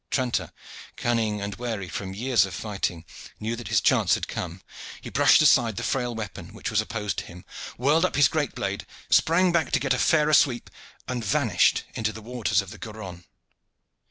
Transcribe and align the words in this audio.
Tranter, 0.09 0.51
cunning 0.95 1.41
and 1.41 1.53
wary 1.57 1.87
from 1.87 2.15
years 2.15 2.43
of 2.47 2.55
fighting, 2.55 3.05
knew 3.39 3.55
that 3.55 3.67
his 3.67 3.79
chance 3.79 4.15
had 4.15 4.27
come. 4.27 4.63
He 4.99 5.11
brushed 5.11 5.43
aside 5.43 5.75
the 5.75 5.83
frail 5.83 6.15
weapon 6.15 6.55
which 6.55 6.71
was 6.71 6.81
opposed 6.81 7.17
to 7.19 7.25
him, 7.25 7.45
whirled 7.77 8.03
up 8.03 8.15
his 8.15 8.27
great 8.27 8.55
blade, 8.55 8.87
sprang 9.11 9.51
back 9.51 9.69
to 9.73 9.79
get 9.79 9.91
the 9.91 9.99
fairer 9.99 10.33
sweep 10.33 10.71
and 11.07 11.23
vanished 11.23 11.83
into 11.93 12.11
the 12.11 12.23
waters 12.23 12.63
of 12.63 12.71
the 12.71 12.79
Garonne. 12.79 13.25